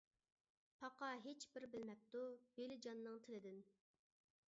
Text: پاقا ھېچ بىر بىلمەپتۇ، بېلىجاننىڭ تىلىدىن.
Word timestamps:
پاقا 0.83 1.09
ھېچ 1.27 1.45
بىر 1.57 1.67
بىلمەپتۇ، 1.75 2.25
بېلىجاننىڭ 2.57 3.25
تىلىدىن. 3.29 3.65